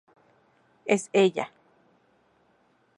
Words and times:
Es 0.87 1.11
ella. 1.13 1.51